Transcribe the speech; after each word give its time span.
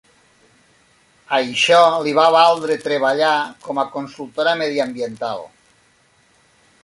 Això 1.39 1.81
li 2.07 2.13
va 2.21 2.25
valdre 2.37 2.79
treballar 2.87 3.35
com 3.67 3.83
a 3.83 3.87
consultora 3.97 4.57
mediambiental. 4.65 5.49